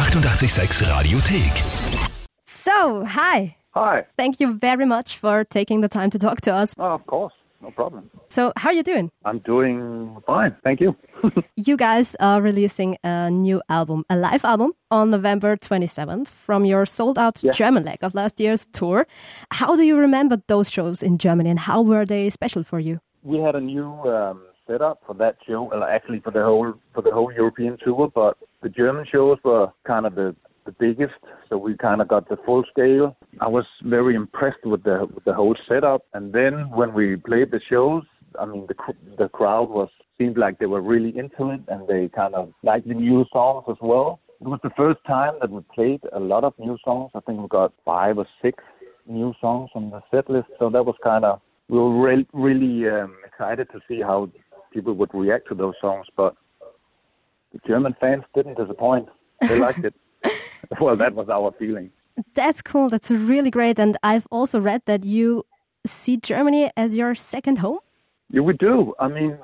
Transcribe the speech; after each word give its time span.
886 0.00 0.80
Radiothek. 0.82 2.08
So, 2.44 3.04
hi. 3.04 3.56
Hi. 3.72 4.06
Thank 4.16 4.40
you 4.40 4.54
very 4.54 4.86
much 4.86 5.14
for 5.18 5.44
taking 5.44 5.82
the 5.82 5.88
time 5.88 6.08
to 6.10 6.18
talk 6.18 6.40
to 6.42 6.54
us. 6.54 6.74
Oh, 6.78 6.94
of 6.94 7.06
course. 7.06 7.34
No 7.60 7.70
problem. 7.70 8.08
So, 8.30 8.50
how 8.56 8.70
are 8.70 8.72
you 8.72 8.82
doing? 8.82 9.10
I'm 9.26 9.40
doing 9.40 10.16
fine. 10.26 10.56
Thank 10.64 10.80
you. 10.80 10.96
You 11.56 11.76
guys 11.76 12.16
are 12.18 12.40
releasing 12.40 12.96
a 13.04 13.30
new 13.30 13.60
album, 13.68 14.04
a 14.08 14.16
live 14.16 14.42
album, 14.42 14.72
on 14.90 15.10
November 15.10 15.58
27th 15.58 16.28
from 16.28 16.64
your 16.64 16.86
sold 16.86 17.18
out 17.18 17.44
Yeah. 17.44 17.52
German 17.52 17.84
leg 17.84 17.98
of 18.00 18.14
last 18.14 18.40
year's 18.40 18.66
tour. 18.72 19.06
How 19.52 19.76
do 19.76 19.82
you 19.82 19.98
remember 19.98 20.38
those 20.46 20.70
shows 20.70 21.02
in 21.02 21.18
Germany 21.18 21.50
and 21.50 21.58
how 21.58 21.82
were 21.82 22.06
they 22.06 22.30
special 22.30 22.62
for 22.64 22.80
you? 22.80 23.00
we 23.22 23.38
had 23.38 23.54
a 23.54 23.60
new 23.60 23.86
um, 24.08 24.40
setup 24.66 25.02
for 25.06 25.12
that 25.16 25.36
show. 25.46 25.70
Actually, 25.86 26.20
for 26.20 26.30
the 26.30 26.42
whole 26.42 26.72
for 26.94 27.02
the 27.02 27.10
whole 27.12 27.30
European 27.30 27.76
tour, 27.84 28.10
but 28.14 28.38
the 28.62 28.68
German 28.68 29.06
shows 29.10 29.38
were 29.44 29.68
kind 29.86 30.06
of 30.06 30.14
the 30.14 30.34
the 30.66 30.72
biggest, 30.72 31.14
so 31.48 31.56
we 31.56 31.74
kind 31.76 32.02
of 32.02 32.08
got 32.08 32.28
the 32.28 32.36
full 32.44 32.62
scale. 32.70 33.16
I 33.40 33.48
was 33.48 33.64
very 33.82 34.14
impressed 34.14 34.64
with 34.64 34.82
the 34.82 35.08
with 35.12 35.24
the 35.24 35.32
whole 35.32 35.56
setup, 35.68 36.02
and 36.14 36.32
then 36.32 36.70
when 36.70 36.92
we 36.92 37.16
played 37.16 37.50
the 37.50 37.60
shows, 37.68 38.04
I 38.38 38.44
mean, 38.44 38.66
the 38.68 38.74
the 39.16 39.28
crowd 39.28 39.70
was 39.70 39.88
seemed 40.18 40.36
like 40.36 40.58
they 40.58 40.66
were 40.66 40.82
really 40.82 41.16
into 41.16 41.50
it, 41.50 41.60
and 41.68 41.88
they 41.88 42.08
kind 42.14 42.34
of 42.34 42.52
liked 42.62 42.86
the 42.88 42.94
new 42.94 43.24
songs 43.32 43.64
as 43.70 43.76
well. 43.80 44.20
It 44.40 44.48
was 44.48 44.60
the 44.62 44.76
first 44.76 45.00
time 45.06 45.34
that 45.40 45.50
we 45.50 45.62
played 45.74 46.00
a 46.12 46.20
lot 46.20 46.44
of 46.44 46.54
new 46.58 46.76
songs. 46.84 47.10
I 47.14 47.20
think 47.20 47.40
we 47.40 47.48
got 47.48 47.72
five 47.84 48.18
or 48.18 48.26
six 48.42 48.62
new 49.06 49.32
songs 49.40 49.70
on 49.74 49.90
the 49.90 50.00
set 50.10 50.28
list, 50.28 50.48
so 50.58 50.68
that 50.70 50.84
was 50.84 50.96
kind 51.02 51.24
of 51.24 51.40
we 51.68 51.78
were 51.78 52.00
re- 52.00 52.26
really 52.32 52.88
um, 52.88 53.16
excited 53.24 53.68
to 53.72 53.80
see 53.88 54.00
how 54.00 54.30
people 54.72 54.92
would 54.94 55.10
react 55.14 55.48
to 55.48 55.54
those 55.54 55.74
songs. 55.80 56.06
But 56.16 56.34
the 57.52 57.60
German 57.66 57.94
fans 58.00 58.24
didn't 58.34 58.56
disappoint; 58.56 59.08
they 59.40 59.58
liked 59.58 59.84
it. 59.84 59.94
well, 60.80 60.96
that 60.96 61.14
was 61.14 61.28
our 61.28 61.52
feeling. 61.58 61.90
That's 62.34 62.62
cool. 62.62 62.88
That's 62.88 63.10
really 63.10 63.50
great. 63.50 63.78
And 63.78 63.96
I've 64.02 64.26
also 64.30 64.60
read 64.60 64.82
that 64.86 65.04
you 65.04 65.44
see 65.86 66.16
Germany 66.16 66.70
as 66.76 66.96
your 66.96 67.14
second 67.14 67.58
home. 67.58 67.78
Yeah, 68.30 68.42
we 68.42 68.54
do. 68.54 68.94
I 69.00 69.08
mean, 69.08 69.38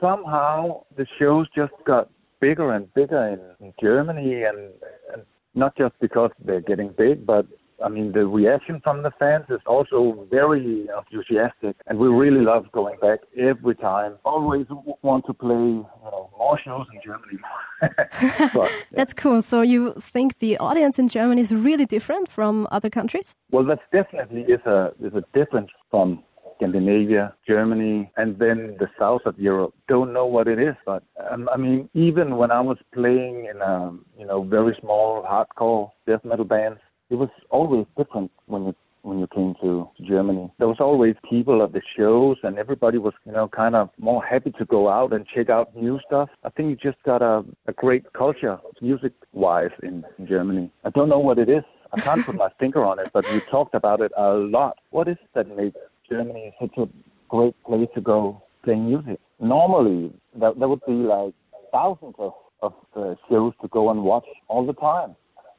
somehow 0.00 0.84
the 0.96 1.06
shows 1.18 1.46
just 1.54 1.72
got 1.86 2.10
bigger 2.40 2.72
and 2.72 2.92
bigger 2.94 3.28
in, 3.28 3.66
in 3.66 3.72
Germany, 3.80 4.42
and, 4.42 4.72
and 5.12 5.22
not 5.54 5.76
just 5.76 5.94
because 6.00 6.30
they're 6.44 6.60
getting 6.60 6.90
big, 6.96 7.24
but 7.24 7.46
I 7.84 7.88
mean, 7.88 8.12
the 8.12 8.26
reaction 8.26 8.80
from 8.82 9.02
the 9.02 9.10
fans 9.18 9.44
is 9.50 9.60
also 9.66 10.26
very 10.30 10.88
enthusiastic, 10.98 11.76
and 11.86 11.98
we 11.98 12.08
really 12.08 12.40
love 12.40 12.70
going 12.72 12.98
back 13.00 13.20
every 13.36 13.74
time. 13.74 14.14
Always 14.24 14.66
want 15.02 15.26
to 15.26 15.34
play 15.34 15.54
you 15.54 15.86
know, 16.04 16.30
more 16.38 16.58
shows 16.64 16.86
in 16.92 17.00
Germany. 17.04 17.38
but, 18.54 18.70
That's 18.92 19.12
cool. 19.12 19.42
So, 19.42 19.60
you 19.60 19.92
think 19.94 20.38
the 20.38 20.56
audience 20.58 20.98
in 20.98 21.08
Germany 21.08 21.42
is 21.42 21.54
really 21.54 21.86
different 21.86 22.28
from 22.28 22.66
other 22.70 22.88
countries? 22.88 23.36
Well, 23.50 23.64
that 23.64 23.80
definitely 23.92 24.42
is 24.42 24.60
a 24.66 24.92
is 25.00 25.12
a 25.14 25.24
difference 25.38 25.70
from 25.90 26.22
Scandinavia, 26.56 27.34
Germany, 27.46 28.10
and 28.16 28.38
then 28.38 28.76
the 28.78 28.88
south 28.98 29.22
of 29.26 29.38
Europe. 29.38 29.74
Don't 29.88 30.12
know 30.12 30.26
what 30.26 30.48
it 30.48 30.58
is, 30.58 30.74
but 30.86 31.02
um, 31.30 31.48
I 31.52 31.56
mean, 31.56 31.88
even 31.92 32.36
when 32.36 32.50
I 32.50 32.60
was 32.60 32.78
playing 32.94 33.46
in 33.50 33.60
a 33.60 33.92
you 34.18 34.26
know 34.26 34.42
very 34.42 34.76
small 34.80 35.22
hardcore 35.22 35.90
death 36.06 36.24
metal 36.24 36.44
bands, 36.44 36.80
it 37.10 37.16
was 37.16 37.28
always 37.50 37.86
different 37.96 38.30
when 38.46 38.66
you 38.66 38.74
when 39.02 39.20
you 39.20 39.28
came 39.28 39.54
to 39.62 39.88
Germany. 40.02 40.52
There 40.58 40.66
was 40.66 40.78
always 40.80 41.14
people 41.30 41.62
at 41.62 41.72
the 41.72 41.80
shows, 41.96 42.38
and 42.42 42.58
everybody 42.58 42.98
was, 42.98 43.14
you 43.24 43.30
know, 43.30 43.46
kind 43.46 43.76
of 43.76 43.88
more 43.98 44.22
happy 44.24 44.50
to 44.58 44.64
go 44.64 44.88
out 44.88 45.12
and 45.12 45.24
check 45.32 45.48
out 45.48 45.76
new 45.76 46.00
stuff. 46.04 46.28
I 46.42 46.50
think 46.50 46.70
you 46.70 46.76
just 46.76 47.00
got 47.04 47.22
a, 47.22 47.44
a 47.68 47.72
great 47.72 48.12
culture, 48.14 48.58
music-wise, 48.82 49.70
in, 49.84 50.04
in 50.18 50.26
Germany. 50.26 50.72
I 50.84 50.90
don't 50.90 51.08
know 51.08 51.20
what 51.20 51.38
it 51.38 51.48
is. 51.48 51.62
I 51.92 52.00
can't 52.00 52.26
put 52.26 52.34
my 52.34 52.48
finger 52.58 52.84
on 52.84 52.98
it, 52.98 53.10
but 53.12 53.24
we 53.30 53.40
talked 53.48 53.76
about 53.76 54.00
it 54.00 54.10
a 54.16 54.32
lot. 54.34 54.78
What 54.90 55.06
is 55.06 55.16
it 55.22 55.30
that 55.36 55.56
makes 55.56 55.76
Germany 56.10 56.52
such 56.60 56.76
a 56.76 56.88
great 57.28 57.54
place 57.62 57.88
to 57.94 58.00
go 58.00 58.42
play 58.64 58.74
music? 58.74 59.20
Normally, 59.38 60.12
that 60.34 60.58
would 60.58 60.84
be 60.84 60.92
like 60.92 61.32
thousands 61.70 62.16
of, 62.18 62.32
of 62.60 62.72
uh, 62.96 63.14
shows 63.30 63.52
to 63.62 63.68
go 63.68 63.90
and 63.90 64.02
watch 64.02 64.26
all 64.48 64.66
the 64.66 64.72
time. 64.72 65.14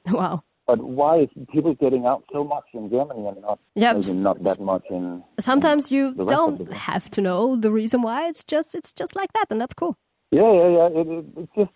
Wow. 0.07 0.43
But 0.67 0.79
why 0.83 1.19
is 1.19 1.29
people 1.49 1.73
getting 1.75 2.05
out 2.05 2.25
so 2.31 2.43
much 2.43 2.65
in 2.73 2.89
Germany 2.89 3.25
and 3.25 3.41
not 3.41 3.59
Yeah, 3.75 3.93
maybe 3.93 4.15
not 4.15 4.43
that 4.43 4.59
much 4.59 4.83
in? 4.89 5.23
Sometimes 5.39 5.91
you 5.91 6.13
the 6.13 6.25
rest 6.25 6.29
don't 6.29 6.73
have 6.73 7.09
to 7.11 7.21
know 7.21 7.55
the 7.55 7.71
reason 7.71 8.01
why. 8.01 8.27
It's 8.27 8.43
just 8.43 8.75
it's 8.75 8.91
just 8.91 9.15
like 9.15 9.31
that, 9.33 9.45
and 9.49 9.61
that's 9.61 9.73
cool. 9.73 9.95
Yeah, 10.31 10.51
yeah, 10.51 10.69
yeah. 10.77 10.87
It, 10.99 11.07
it, 11.07 11.25
it's 11.37 11.51
just 11.55 11.71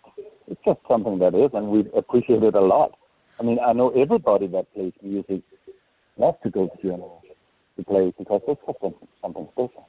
it's 0.46 0.60
just 0.66 0.80
something 0.86 1.18
that 1.20 1.34
is, 1.34 1.50
and 1.54 1.68
we 1.68 1.86
appreciate 1.96 2.42
it 2.42 2.54
a 2.54 2.60
lot. 2.60 2.98
I 3.40 3.44
mean, 3.44 3.58
I 3.66 3.72
know 3.72 3.88
everybody 3.90 4.46
that 4.48 4.72
plays 4.74 4.92
music 5.02 5.40
loves 6.18 6.36
to 6.42 6.50
go 6.50 6.68
to 6.68 6.82
Germany 6.82 7.20
to 7.78 7.84
play 7.84 8.12
because 8.18 8.42
it's 8.46 8.60
just 8.66 8.78
something, 8.82 9.08
something 9.22 9.48
special. 9.52 9.88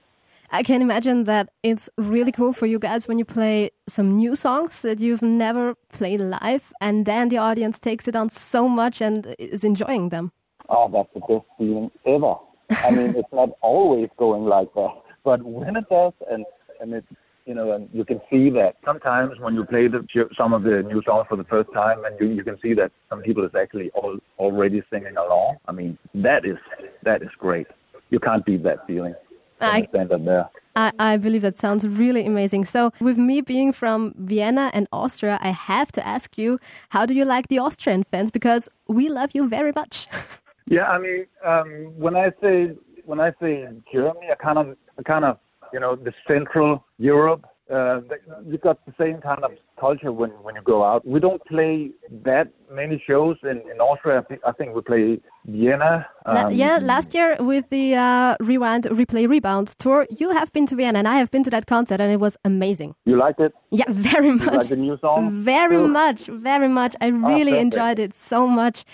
I 0.51 0.63
can 0.63 0.81
imagine 0.81 1.23
that 1.23 1.49
it's 1.63 1.89
really 1.97 2.31
cool 2.31 2.53
for 2.53 2.65
you 2.65 2.79
guys 2.79 3.07
when 3.07 3.17
you 3.17 3.25
play 3.25 3.71
some 3.87 4.15
new 4.15 4.35
songs 4.35 4.81
that 4.83 4.99
you've 4.99 5.21
never 5.21 5.75
played 5.91 6.19
live, 6.19 6.71
and 6.79 7.05
then 7.05 7.29
the 7.29 7.37
audience 7.37 7.79
takes 7.79 8.07
it 8.07 8.15
on 8.15 8.29
so 8.29 8.69
much 8.69 9.01
and 9.01 9.35
is 9.39 9.63
enjoying 9.63 10.09
them. 10.09 10.31
Oh, 10.69 10.89
that's 10.91 11.09
the 11.13 11.19
best 11.21 11.45
feeling 11.57 11.91
ever. 12.05 12.35
I 12.69 12.91
mean, 12.91 13.15
it's 13.15 13.33
not 13.33 13.49
always 13.61 14.09
going 14.17 14.45
like 14.45 14.73
that, 14.75 14.93
but 15.23 15.43
when 15.43 15.75
it 15.75 15.89
does, 15.89 16.13
and 16.29 16.45
and 16.79 16.93
it's 16.93 17.07
you 17.45 17.53
know, 17.53 17.73
and 17.73 17.89
you 17.91 18.05
can 18.05 18.21
see 18.29 18.49
that 18.51 18.75
sometimes 18.85 19.39
when 19.39 19.53
you 19.53 19.65
play 19.65 19.87
the 19.87 20.05
some 20.37 20.53
of 20.53 20.63
the 20.63 20.81
new 20.83 21.01
songs 21.03 21.25
for 21.27 21.35
the 21.35 21.43
first 21.45 21.69
time, 21.73 22.05
and 22.05 22.15
you 22.19 22.27
you 22.27 22.43
can 22.43 22.57
see 22.61 22.73
that 22.75 22.91
some 23.09 23.21
people 23.21 23.43
is 23.43 23.51
actually 23.59 23.91
all, 23.95 24.17
already 24.39 24.81
singing 24.91 25.17
along. 25.17 25.57
I 25.67 25.71
mean, 25.71 25.97
that 26.15 26.45
is 26.45 26.57
that 27.03 27.21
is 27.21 27.29
great. 27.37 27.67
You 28.09 28.19
can't 28.19 28.45
beat 28.45 28.63
that 28.63 28.85
feeling. 28.87 29.15
When 29.63 29.73
I- 29.73 29.77
you 29.79 29.87
stand 29.89 30.27
there. 30.27 30.49
I, 30.75 30.91
I 30.97 31.17
believe 31.17 31.43
that 31.43 31.55
sounds 31.55 31.87
really 31.87 32.25
amazing. 32.25 32.65
So, 32.65 32.91
with 32.99 33.17
me 33.19 33.41
being 33.41 33.71
from 33.73 34.15
Vienna 34.17 34.71
and 34.73 34.87
Austria, 34.91 35.37
I 35.39 35.51
have 35.51 35.91
to 35.91 36.01
ask 36.15 36.35
you, 36.35 36.57
how 36.89 37.05
do 37.05 37.13
you 37.13 37.25
like 37.25 37.47
the 37.47 37.59
Austrian 37.59 38.03
fans? 38.03 38.31
Because 38.31 38.69
we 38.87 39.07
love 39.07 39.31
you 39.33 39.47
very 39.47 39.71
much. 39.75 40.07
Yeah, 40.65 40.83
I 40.85 40.97
mean, 40.97 41.25
um, 41.45 41.91
when 41.97 42.15
I 42.15 42.31
say 42.41 42.71
when 43.03 43.19
I 43.19 43.31
say 43.41 43.67
Germany, 43.91 44.27
I 44.31 44.35
kind 44.41 44.57
of, 44.57 44.77
I 44.97 45.03
kind 45.03 45.25
of, 45.25 45.37
you 45.73 45.79
know, 45.81 45.97
the 45.97 46.13
Central 46.25 46.85
Europe. 46.97 47.43
Uh, 47.69 47.99
you 48.45 48.57
got 48.57 48.77
the 48.85 48.93
same 48.97 49.19
kind 49.19 49.43
of 49.43 49.51
culture 49.77 50.13
when 50.13 50.29
when 50.45 50.55
you 50.55 50.61
go 50.61 50.83
out. 50.85 51.05
We 51.05 51.19
don't 51.19 51.43
play 51.45 51.91
that 52.23 52.47
many 52.71 53.03
shows 53.05 53.35
in 53.43 53.57
in 53.71 53.77
Austria. 53.81 54.19
I 54.19 54.23
think, 54.23 54.39
I 54.47 54.53
think 54.53 54.73
we 54.73 54.81
play 54.81 55.19
Vienna. 55.45 56.07
La- 56.25 56.45
um, 56.45 56.53
yeah, 56.53 56.79
last 56.81 57.13
year 57.13 57.35
with 57.39 57.67
the 57.69 57.95
uh, 57.95 58.35
Rewind, 58.39 58.85
Replay, 58.85 59.27
Rebound 59.27 59.75
tour, 59.77 60.07
you 60.09 60.31
have 60.31 60.53
been 60.53 60.65
to 60.67 60.75
Vienna 60.75 60.99
and 60.99 61.07
I 61.07 61.17
have 61.17 61.29
been 61.31 61.43
to 61.43 61.49
that 61.49 61.65
concert 61.65 61.99
and 61.99 62.11
it 62.13 62.19
was 62.19 62.37
amazing. 62.45 62.95
You 63.05 63.17
liked 63.17 63.41
it? 63.41 63.51
Yeah, 63.71 63.83
very 63.89 64.27
You 64.27 64.35
much. 64.35 64.53
like 64.53 64.67
the 64.69 64.77
new 64.77 64.97
song? 64.99 65.43
Very 65.43 65.75
Cool. 65.75 65.89
much, 65.89 66.27
very 66.27 66.69
much. 66.69 66.95
I 67.01 67.07
really 67.07 67.51
perfect. 67.51 67.61
enjoyed 67.75 67.99
it 67.99 68.13
so 68.13 68.47
much, 68.47 68.85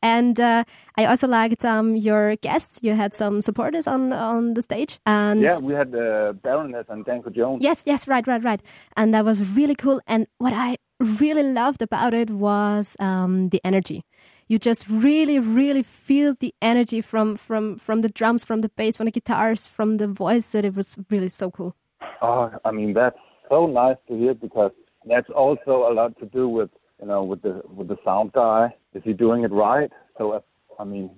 and 0.00 0.38
uh, 0.38 0.62
I 0.96 1.06
also 1.06 1.26
liked 1.26 1.64
um, 1.64 1.96
your 1.96 2.36
guests. 2.36 2.78
You 2.82 2.94
had 2.94 3.12
some 3.14 3.40
supporters 3.40 3.86
on 3.88 4.12
on 4.12 4.54
the 4.54 4.62
stage, 4.62 5.00
and 5.06 5.40
Yeah, 5.42 5.58
we 5.58 5.74
had 5.74 5.92
uh, 5.94 6.34
Baroness 6.42 6.86
and 6.88 7.04
Danko 7.04 7.30
Jones. 7.30 7.64
yes, 7.64 7.82
yes, 7.86 8.06
right, 8.06 8.26
right, 8.28 8.44
right, 8.44 8.62
and 8.96 9.12
that 9.12 9.24
was 9.24 9.38
really 9.56 9.74
cool. 9.74 10.00
And 10.06 10.26
what 10.38 10.52
I 10.52 10.76
really 11.00 11.42
loved 11.42 11.82
about 11.82 12.14
it 12.14 12.30
was 12.30 12.96
um, 13.00 13.48
the 13.48 13.60
energy. 13.64 14.02
You 14.48 14.58
just 14.58 14.88
really, 14.88 15.40
really 15.40 15.82
feel 15.82 16.34
the 16.38 16.54
energy 16.62 17.00
from 17.00 17.34
from 17.34 17.76
from 17.76 18.02
the 18.02 18.08
drums, 18.08 18.44
from 18.44 18.60
the 18.60 18.68
bass, 18.68 18.96
from 18.96 19.06
the 19.06 19.10
guitars, 19.10 19.66
from 19.66 19.96
the 19.96 20.06
voice. 20.06 20.52
That 20.52 20.64
it 20.64 20.76
was 20.76 20.96
really 21.10 21.28
so 21.28 21.50
cool. 21.50 21.74
Oh, 22.22 22.50
I 22.64 22.70
mean 22.70 22.94
that's 22.94 23.18
so 23.48 23.66
nice 23.66 23.96
to 24.08 24.16
hear 24.16 24.34
because 24.34 24.70
that's 25.04 25.28
also 25.30 25.90
a 25.90 25.92
lot 25.92 26.16
to 26.20 26.26
do 26.26 26.48
with 26.48 26.70
you 27.00 27.08
know 27.08 27.24
with 27.24 27.42
the 27.42 27.60
with 27.74 27.88
the 27.88 27.96
sound 28.04 28.32
guy. 28.32 28.72
Is 28.94 29.02
he 29.04 29.12
doing 29.12 29.42
it 29.42 29.50
right? 29.50 29.90
So 30.16 30.32
uh, 30.32 30.40
I 30.78 30.84
mean, 30.84 31.10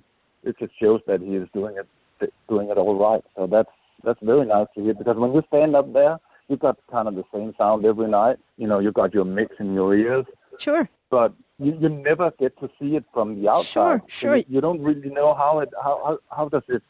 it 0.42 0.56
just 0.58 0.72
shows 0.81 1.00
that 1.06 1.20
he 1.20 1.36
is 1.36 1.48
doing 1.52 1.76
it 1.76 2.32
doing 2.48 2.70
it 2.70 2.78
all 2.78 2.98
right. 2.98 3.22
So 3.36 3.46
that's 3.46 3.70
that's 4.04 4.20
very 4.22 4.46
nice 4.46 4.69
to 4.74 4.82
hear 4.82 4.94
because 4.94 5.19
when 5.19 5.34
you 5.34 5.42
stand 5.48 5.76
up 5.76 5.92
there, 5.92 6.16
you 6.48 6.56
got 6.56 6.78
kind 6.90 7.08
of 7.08 7.14
the 7.14 7.24
same 7.34 7.52
sound 7.58 7.84
every 7.84 8.08
night. 8.08 8.38
You 8.56 8.69
know, 8.69 8.78
you 8.78 8.90
got 8.90 9.12
your 9.12 9.26
mix 9.26 9.54
in 9.60 9.74
your 9.74 9.94
ears, 9.94 10.24
Sure. 10.58 10.88
But 11.10 11.32
you, 11.58 11.76
you 11.81 11.88
never 11.88 12.32
get 12.38 12.58
to 12.60 12.69
see 12.78 12.96
it 12.96 13.05
from 13.12 13.40
the 13.40 13.49
outside. 13.49 14.00
Sure, 14.00 14.02
sure. 14.08 14.37
You, 14.37 14.44
you 14.49 14.60
don't 14.60 14.82
really 14.82 15.10
know 15.10 15.34
how 15.34 15.60
it 15.60 15.70
how, 15.82 16.00
how 16.05 16.19
how 16.37 16.49
does 16.49 16.62
it 16.69 16.82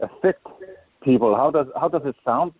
affect 0.00 0.46
people? 1.02 1.34
How 1.36 1.50
does 1.50 1.66
how 1.78 1.88
does 1.88 2.02
it 2.04 2.16
sound 2.24 2.52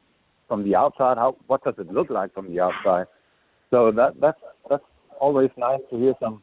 from 0.49 0.65
the 0.65 0.75
outside? 0.75 1.17
How 1.17 1.37
what 1.47 1.62
does 1.65 1.75
it 1.79 1.93
look 1.93 2.11
like 2.11 2.35
from 2.35 2.53
the 2.53 2.61
outside? 2.61 3.06
So 3.71 3.91
that 3.93 4.21
that's 4.21 4.41
that's 4.69 4.85
always 5.21 5.51
nice 5.56 5.81
to 5.91 5.99
hear 5.99 6.15
some 6.21 6.41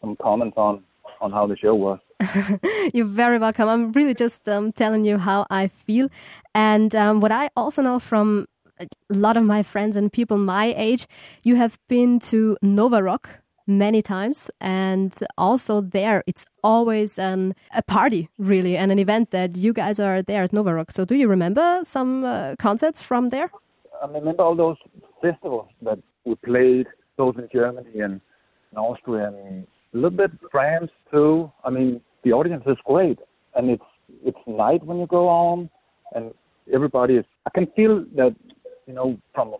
some 0.00 0.16
comments 0.16 0.56
on 0.56 0.82
on 1.20 1.30
how 1.32 1.46
the 1.46 1.56
show 1.56 1.74
was. 1.74 1.98
You're 2.94 3.06
very 3.06 3.38
welcome. 3.38 3.68
I'm 3.68 3.92
really 3.92 4.14
just 4.14 4.48
um, 4.48 4.72
telling 4.72 5.04
you 5.04 5.18
how 5.18 5.46
I 5.50 5.68
feel. 5.68 6.08
And 6.54 6.94
um, 6.94 7.20
what 7.20 7.32
I 7.32 7.50
also 7.56 7.82
know 7.82 7.98
from 7.98 8.46
a 8.78 8.86
lot 9.10 9.36
of 9.36 9.44
my 9.44 9.62
friends 9.62 9.96
and 9.96 10.12
people 10.12 10.38
my 10.38 10.74
age, 10.76 11.06
you 11.42 11.56
have 11.56 11.78
been 11.88 12.18
to 12.20 12.56
Nova 12.62 13.02
Rock 13.02 13.39
many 13.78 14.02
times, 14.02 14.50
and 14.60 15.16
also 15.38 15.80
there 15.80 16.22
it's 16.26 16.44
always 16.62 17.18
an, 17.18 17.54
a 17.74 17.82
party, 17.82 18.28
really, 18.38 18.76
and 18.76 18.92
an 18.92 18.98
event 18.98 19.30
that 19.30 19.56
you 19.56 19.72
guys 19.72 20.00
are 20.00 20.22
there 20.22 20.42
at 20.42 20.52
Nova 20.52 20.74
Rock. 20.74 20.90
So, 20.90 21.04
do 21.04 21.14
you 21.14 21.28
remember 21.28 21.80
some 21.82 22.24
uh, 22.24 22.56
concerts 22.58 23.00
from 23.00 23.28
there? 23.28 23.50
I 24.02 24.06
remember 24.06 24.42
all 24.42 24.56
those 24.56 24.76
festivals 25.22 25.68
that 25.82 25.98
we 26.24 26.34
played, 26.36 26.86
both 27.16 27.38
in 27.38 27.48
Germany 27.52 28.00
and 28.00 28.20
in 28.72 28.78
Austria, 28.78 29.28
and 29.28 29.66
a 29.94 29.96
little 29.96 30.10
bit 30.10 30.30
France 30.50 30.90
too. 31.10 31.50
I 31.64 31.70
mean, 31.70 32.00
the 32.24 32.32
audience 32.32 32.64
is 32.66 32.76
great, 32.84 33.18
and 33.54 33.70
it's 33.70 33.90
it's 34.24 34.38
night 34.46 34.84
when 34.84 34.98
you 34.98 35.06
go 35.06 35.28
on, 35.28 35.70
and 36.14 36.32
everybody 36.72 37.14
is. 37.14 37.24
I 37.46 37.50
can 37.50 37.66
feel 37.76 38.04
that, 38.16 38.34
you 38.86 38.94
know, 38.94 39.18
from 39.34 39.54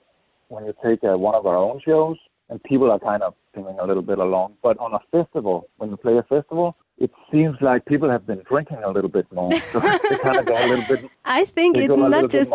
when 0.48 0.64
you 0.64 0.74
take 0.84 1.02
uh, 1.04 1.16
one 1.16 1.34
of 1.34 1.46
our 1.46 1.56
own 1.56 1.80
shows, 1.84 2.16
and 2.50 2.62
people 2.64 2.90
are 2.90 2.98
kind 2.98 3.22
of 3.22 3.34
singing 3.54 3.78
a 3.80 3.86
little 3.86 4.02
bit 4.02 4.18
along. 4.18 4.54
But 4.62 4.76
on 4.78 4.92
a 4.92 5.00
festival, 5.10 5.68
when 5.78 5.90
you 5.90 5.96
play 5.96 6.18
a 6.18 6.22
festival, 6.24 6.76
it 6.98 7.10
seems 7.32 7.56
like 7.62 7.86
people 7.86 8.10
have 8.10 8.26
been 8.26 8.42
drinking 8.46 8.82
a 8.84 8.90
little 8.90 9.08
bit 9.08 9.26
more. 9.32 9.52
So 9.72 9.80
they 10.10 10.16
kind 10.18 10.36
of 10.36 10.44
go 10.44 10.54
a 10.54 10.66
little 10.66 10.84
bit. 10.96 11.10
I 11.24 11.44
think 11.46 11.76
it 11.78 11.88
go 11.88 11.94
a 11.94 11.96
little 11.96 12.10
not 12.10 12.30
just 12.30 12.52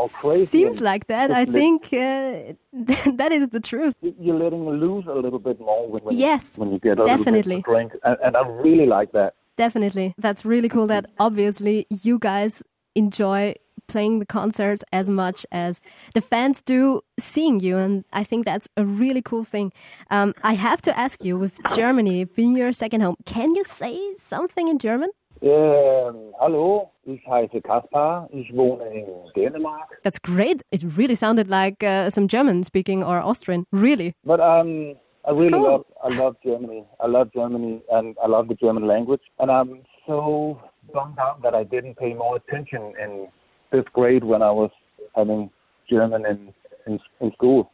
seems 0.52 0.80
like 0.82 1.08
that. 1.08 1.32
I 1.32 1.46
think 1.46 1.86
uh, 1.86 2.54
that 3.14 3.30
is 3.32 3.50
the 3.50 3.60
truth. 3.60 3.96
You're 4.02 4.38
letting 4.38 4.70
loose 4.70 5.06
a 5.08 5.14
little 5.16 5.40
bit 5.40 5.60
more 5.60 5.88
when, 5.90 6.04
when, 6.04 6.16
Yes, 6.18 6.60
when 6.60 6.72
you 6.72 6.80
get 6.80 7.00
a 7.00 7.06
definitely. 7.06 7.58
little 7.58 7.74
bit 7.74 7.90
drink, 7.90 7.92
and, 8.04 8.18
and 8.24 8.38
I 8.38 8.48
really 8.48 8.86
like 8.86 9.14
that. 9.14 9.34
Definitely. 9.58 10.14
That's 10.18 10.46
really 10.46 10.70
cool 10.70 10.88
that 10.88 11.06
obviously 11.18 11.88
you 11.90 12.20
guys 12.20 12.62
enjoy 12.94 13.56
playing 13.88 14.20
the 14.20 14.26
concerts 14.26 14.84
as 14.92 15.10
much 15.10 15.46
as 15.52 15.82
the 16.14 16.22
fans 16.22 16.62
do 16.62 17.02
seeing 17.20 17.60
you. 17.60 17.78
And 17.78 18.06
I 18.12 18.24
think 18.24 18.46
that's 18.46 18.68
a 18.78 18.86
really 18.86 19.22
cool 19.22 19.44
thing. 19.44 19.72
Um, 20.10 20.34
I 20.44 20.54
have 20.54 20.82
to 20.84 20.98
ask 20.98 21.24
you, 21.24 21.38
with 21.38 21.60
Germany 21.76 22.26
being 22.26 22.56
your 22.56 22.74
second 22.74 23.02
home, 23.02 23.16
can 23.26 23.56
you 23.56 23.64
say 23.64 24.16
something 24.16 24.68
in 24.68 24.80
German? 24.80 25.10
Ähm, 25.42 26.34
hallo, 26.40 26.92
ich 27.04 27.22
heiße 27.28 27.62
Kaspar, 27.62 28.28
ich 28.32 28.56
wohne 28.56 28.86
in 28.86 29.06
Dänemark. 29.36 30.02
That's 30.02 30.20
great. 30.20 30.64
It 30.72 30.82
really 30.98 31.16
sounded 31.16 31.48
like 31.48 31.84
uh, 31.84 32.10
some 32.10 32.28
German 32.28 32.64
speaking 32.64 33.04
or 33.04 33.22
Austrian. 33.22 33.66
Really. 33.72 34.14
But 34.24 34.40
um, 34.40 34.96
I 35.28 35.32
really 35.32 35.50
cool. 35.50 35.64
love 35.64 35.86
I 36.04 36.16
love 36.16 36.36
Germany. 36.44 36.86
I 37.00 37.08
love 37.08 37.32
Germany 37.34 37.82
and 37.92 38.16
I 38.24 38.28
love 38.28 38.48
the 38.48 38.56
German 38.56 38.88
language. 38.88 39.22
And 39.40 39.52
I'm 39.52 39.84
so 40.08 40.60
bummed 40.94 41.20
out 41.20 41.42
that 41.44 41.54
I 41.54 41.64
didn't 41.64 41.98
pay 41.98 42.14
more 42.14 42.38
attention 42.38 42.94
in 43.04 43.28
fifth 43.72 43.92
grade 43.94 44.24
when 44.24 44.42
I 44.42 44.52
was 44.52 44.72
having 45.16 45.50
German 45.90 46.26
in 46.26 46.54
in, 46.88 47.00
in 47.20 47.32
school. 47.34 47.72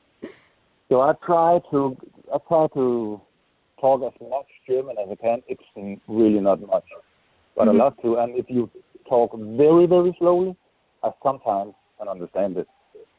So 0.90 1.02
I 1.02 1.14
try 1.26 1.60
to 1.72 1.98
I 2.34 2.38
try 2.48 2.68
to 2.74 3.22
talk 3.80 4.02
as 4.04 4.30
much 4.30 4.46
German 4.68 4.96
as 5.02 5.10
I 5.12 5.16
can. 5.16 5.42
It's 5.48 5.64
really 6.08 6.40
not 6.40 6.62
much, 6.62 6.86
but 7.56 7.68
I 7.68 7.72
mm-hmm. 7.72 7.80
love 7.80 7.94
to. 8.04 8.18
And 8.18 8.38
if 8.38 8.46
you 8.50 8.70
talk 9.08 9.32
very 9.38 9.86
very 9.86 10.16
slowly, 10.20 10.56
I 11.04 11.12
sometimes 11.24 11.74
can 11.98 12.08
understand 12.08 12.58
it. 12.58 12.68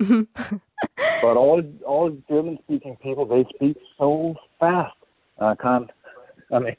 Mm-hmm. 0.00 0.56
but 1.22 1.36
all 1.36 1.62
all 1.86 2.10
German 2.28 2.58
speaking 2.64 2.96
people 3.02 3.26
they 3.26 3.44
speak 3.54 3.76
so 3.98 4.34
fast. 4.60 4.96
I 5.40 5.54
can't. 5.54 5.90
I 6.52 6.58
mean, 6.58 6.76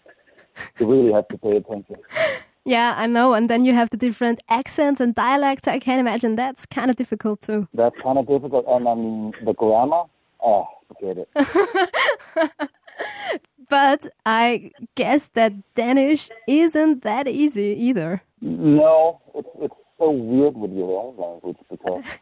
you 0.80 0.92
really 0.92 1.14
have 1.14 1.28
to 1.30 1.38
pay 1.38 1.58
attention. 1.58 1.98
Yeah, 2.66 2.94
I 2.98 3.08
know. 3.08 3.34
And 3.34 3.50
then 3.50 3.66
you 3.66 3.74
have 3.74 3.90
the 3.90 3.98
different 3.98 4.42
accents 4.50 5.02
and 5.02 5.14
dialects. 5.14 5.68
I 5.68 5.80
can 5.80 6.00
imagine 6.00 6.36
that's 6.36 6.66
kind 6.66 6.90
of 6.90 6.96
difficult 6.96 7.42
too. 7.42 7.68
That's 7.74 7.96
kind 8.02 8.18
of 8.18 8.28
difficult. 8.28 8.66
And 8.68 8.88
I 8.88 8.96
mean, 8.96 9.34
the 9.44 9.54
grammar. 9.54 10.04
Oh, 10.44 10.66
forget 10.88 11.18
it. 11.18 12.70
But 13.70 14.06
I 14.24 14.72
guess 14.94 15.30
that 15.30 15.54
Danish 15.74 16.30
isn't 16.48 17.02
that 17.02 17.28
easy 17.28 17.76
either. 17.88 18.22
No, 18.42 19.20
it's 19.34 19.48
it's 19.60 19.74
so 19.98 20.12
weird 20.12 20.56
with 20.56 20.74
your 20.74 20.92
own 21.02 21.18
language 21.18 21.58
because 21.72 22.20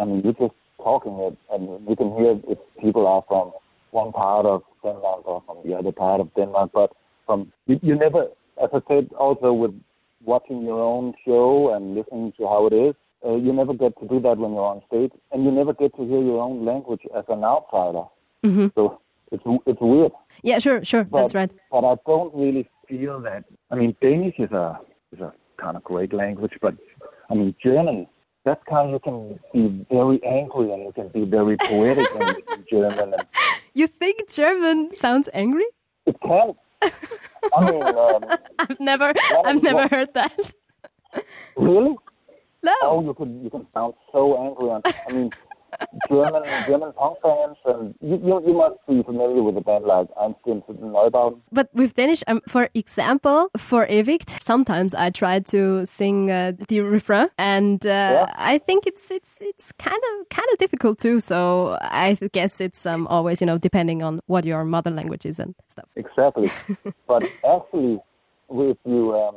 I 0.00 0.04
mean 0.04 0.22
you're 0.24 0.32
just 0.32 0.54
talking 0.82 1.14
it 1.20 1.36
and 1.52 1.88
you 1.88 1.94
can 1.94 2.10
hear 2.16 2.40
if 2.48 2.58
people 2.82 3.06
are 3.06 3.22
from 3.28 3.52
one 3.92 4.10
part 4.10 4.46
of 4.46 4.62
Denmark 4.82 5.28
or 5.28 5.42
from 5.46 5.58
the 5.64 5.76
other 5.76 5.92
part 5.92 6.20
of 6.20 6.34
Denmark, 6.34 6.70
but 6.74 6.90
from 7.26 7.52
you, 7.66 7.78
you 7.80 7.94
never, 7.94 8.26
as 8.62 8.70
I 8.72 8.80
said, 8.88 9.10
also 9.18 9.52
with 9.52 9.74
watching 10.24 10.62
your 10.62 10.80
own 10.80 11.14
show 11.24 11.72
and 11.74 11.94
listening 11.94 12.32
to 12.38 12.46
how 12.46 12.66
it 12.66 12.72
is, 12.74 12.94
uh, 13.24 13.34
you 13.36 13.52
never 13.52 13.74
get 13.74 13.98
to 14.00 14.06
do 14.08 14.20
that 14.20 14.38
when 14.38 14.52
you're 14.52 14.64
on 14.64 14.82
stage, 14.86 15.12
and 15.32 15.44
you 15.44 15.50
never 15.50 15.72
get 15.74 15.94
to 15.96 16.02
hear 16.04 16.22
your 16.22 16.40
own 16.40 16.64
language 16.64 17.02
as 17.16 17.24
an 17.28 17.42
outsider. 17.44 18.04
So 18.74 19.00
it's 19.32 19.42
it's 19.66 19.80
weird. 19.80 20.12
Yeah, 20.42 20.58
sure, 20.60 20.84
sure. 20.84 21.04
But, 21.04 21.18
That's 21.18 21.34
right. 21.34 21.52
But 21.70 21.84
I 21.84 21.96
don't 22.06 22.34
really 22.34 22.68
feel 22.88 23.20
that. 23.22 23.44
I 23.70 23.74
mean, 23.74 23.96
Danish 24.00 24.36
is 24.38 24.52
a 24.52 24.78
is 25.12 25.20
a 25.20 25.32
kind 25.60 25.76
of 25.76 25.82
great 25.84 26.12
language, 26.12 26.52
but 26.60 26.74
I 27.30 27.34
mean, 27.34 27.54
German. 27.62 28.06
That's 28.44 28.62
kind 28.70 28.86
of 28.86 28.92
you 28.94 29.00
can 29.00 29.38
be 29.52 29.86
very 29.90 30.22
angry 30.24 30.72
and 30.72 30.84
you 30.84 30.92
can 30.94 31.08
be 31.08 31.24
very 31.28 31.56
poetic 31.58 32.08
in, 32.14 32.28
in 32.54 32.64
German. 32.70 33.12
And 33.12 33.26
You 33.74 33.86
think 33.86 34.30
German 34.30 34.94
sounds 34.94 35.28
angry? 35.34 35.66
it 36.06 36.16
can. 36.22 36.54
I 36.82 37.70
mean, 37.70 37.82
um, 37.82 38.24
I've 38.58 38.80
never, 38.80 39.12
I've 39.44 39.62
never 39.62 39.88
heard 39.88 40.14
that. 40.14 40.38
really? 41.56 41.96
No. 42.62 42.74
Oh, 42.82 43.02
you 43.02 43.14
can 43.14 43.42
you 43.44 43.50
can 43.50 43.66
sound 43.72 43.94
so 44.12 44.36
angry. 44.44 44.70
And, 44.70 44.84
I 45.08 45.12
mean, 45.12 45.30
German 46.08 46.42
German 46.66 46.92
punk 46.92 47.18
fans, 47.22 47.56
and 47.64 47.94
you, 48.00 48.16
you 48.16 48.42
you 48.46 48.54
must 48.54 48.76
be 48.88 49.02
familiar 49.02 49.42
with 49.42 49.56
a 49.56 49.60
band 49.60 49.84
like 49.84 50.08
Einstürzende 50.16 50.82
Neubauten. 50.82 51.40
But 51.52 51.68
with 51.72 51.94
Danish, 51.94 52.22
um, 52.26 52.40
for 52.48 52.68
example, 52.74 53.48
for 53.56 53.86
Evict, 53.88 54.42
sometimes 54.42 54.94
I 54.94 55.10
try 55.10 55.40
to 55.40 55.86
sing 55.86 56.30
uh, 56.30 56.52
the 56.68 56.80
refrain, 56.80 57.28
and 57.38 57.84
uh, 57.86 58.26
I 58.36 58.58
think 58.58 58.86
it's 58.86 59.10
it's 59.10 59.40
it's 59.40 59.72
kind 59.72 60.02
of 60.10 60.28
kind 60.28 60.48
of 60.52 60.58
difficult 60.58 60.98
too. 60.98 61.20
So 61.20 61.78
I 61.80 62.16
guess 62.32 62.60
it's 62.60 62.86
um, 62.86 63.06
always 63.06 63.40
you 63.40 63.46
know 63.46 63.58
depending 63.58 64.02
on 64.02 64.20
what 64.26 64.44
your 64.44 64.64
mother 64.64 64.90
language 64.90 65.26
is 65.26 65.38
and 65.38 65.54
stuff. 65.68 65.90
Exactly. 65.96 66.50
but 67.06 67.22
actually, 67.44 68.00
if 68.50 68.76
you 68.84 69.14
um, 69.14 69.36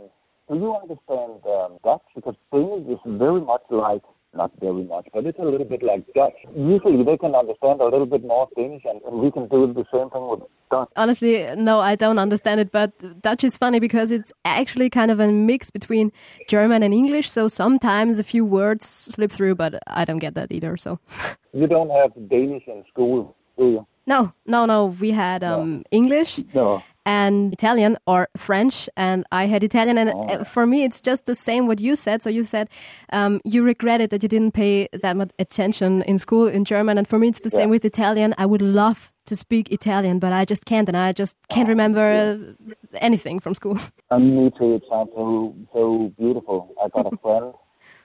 do 0.49 0.57
you 0.57 0.75
understand 0.75 1.41
um, 1.45 1.77
Dutch? 1.83 2.01
Because 2.15 2.35
Danish 2.51 2.87
is 2.87 2.99
very 3.05 3.41
much 3.41 3.63
like 3.69 4.03
not 4.33 4.51
very 4.59 4.83
much, 4.83 5.07
but 5.13 5.25
it's 5.25 5.39
a 5.39 5.43
little 5.43 5.65
bit 5.65 5.83
like 5.83 6.05
Dutch. 6.13 6.33
Usually, 6.55 7.03
they 7.03 7.17
can 7.17 7.35
understand 7.35 7.81
a 7.81 7.85
little 7.85 8.05
bit 8.05 8.23
more 8.23 8.47
Danish, 8.55 8.83
and, 8.85 9.01
and 9.03 9.19
we 9.19 9.31
can 9.31 9.47
do 9.47 9.67
the 9.73 9.85
same 9.93 10.09
thing 10.09 10.27
with 10.29 10.41
Dutch. 10.69 10.89
Honestly, 10.95 11.47
no, 11.55 11.79
I 11.79 11.95
don't 11.95 12.19
understand 12.19 12.59
it. 12.59 12.71
But 12.71 13.21
Dutch 13.21 13.43
is 13.43 13.57
funny 13.57 13.79
because 13.79 14.11
it's 14.11 14.31
actually 14.45 14.89
kind 14.89 15.11
of 15.11 15.19
a 15.19 15.31
mix 15.31 15.69
between 15.69 16.11
German 16.47 16.83
and 16.83 16.93
English. 16.93 17.29
So 17.29 17.47
sometimes 17.47 18.19
a 18.19 18.23
few 18.23 18.45
words 18.45 18.85
slip 18.85 19.31
through, 19.31 19.55
but 19.55 19.81
I 19.87 20.05
don't 20.05 20.19
get 20.19 20.35
that 20.35 20.51
either. 20.51 20.77
So. 20.77 20.99
You 21.53 21.67
don't 21.67 21.89
have 21.89 22.13
Danish 22.29 22.63
in 22.65 22.85
school, 22.89 23.35
do 23.57 23.65
you? 23.65 23.87
No, 24.07 24.33
no, 24.45 24.65
no. 24.65 24.85
We 24.85 25.11
had 25.11 25.43
um, 25.43 25.83
English 25.91 26.39
No. 26.53 26.81
And 27.05 27.53
Italian 27.53 27.97
or 28.05 28.27
French, 28.37 28.87
and 28.95 29.25
I 29.31 29.47
had 29.47 29.63
Italian. 29.63 29.97
And 29.97 30.09
uh, 30.11 30.43
for 30.43 30.67
me, 30.67 30.83
it's 30.83 31.01
just 31.01 31.25
the 31.25 31.35
same 31.35 31.65
what 31.65 31.79
you 31.79 31.95
said. 31.95 32.21
So 32.21 32.29
you 32.29 32.43
said 32.43 32.69
um, 33.11 33.41
you 33.43 33.63
regretted 33.63 34.11
that 34.11 34.21
you 34.21 34.29
didn't 34.29 34.51
pay 34.51 34.87
that 34.93 35.17
much 35.17 35.31
attention 35.39 36.03
in 36.03 36.19
school 36.19 36.47
in 36.47 36.63
German, 36.63 36.97
and 36.97 37.07
for 37.07 37.17
me, 37.17 37.27
it's 37.27 37.41
the 37.41 37.49
same 37.49 37.69
with 37.69 37.83
Italian. 37.85 38.35
I 38.37 38.45
would 38.45 38.61
love 38.61 39.11
to 39.25 39.35
speak 39.35 39.71
Italian, 39.71 40.19
but 40.19 40.33
I 40.33 40.45
just 40.45 40.65
can't, 40.65 40.87
and 40.87 40.97
I 40.97 41.11
just 41.13 41.37
can't 41.49 41.69
remember 41.69 42.01
uh, 42.01 42.73
anything 42.95 43.39
from 43.39 43.53
school. 43.53 43.77
And 44.11 44.35
me 44.35 44.51
too. 44.57 44.75
It 44.75 44.83
sounds 44.89 45.09
so 45.15 45.55
so 45.73 46.11
beautiful. 46.17 46.57
I 46.83 46.89
got 46.89 47.13
a 47.13 47.17
friend 47.23 47.53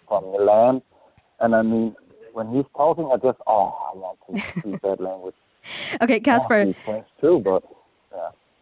from 0.09 0.25
Milan, 0.33 0.83
and 1.41 1.55
I 1.55 1.63
mean, 1.63 1.97
when 2.33 2.55
he's 2.55 2.65
talking, 2.77 3.11
I 3.13 3.17
just 3.17 3.39
oh, 3.47 3.75
I 3.89 3.97
want 3.97 4.19
to 4.27 4.41
speak 4.41 4.81
that 4.83 5.01
language. 5.01 5.35
okay, 6.03 6.21
Kaspar, 6.21 6.63
speak 6.65 6.77
French 6.85 7.07
too, 7.21 7.41
but 7.45 7.63
yeah. 7.65 7.77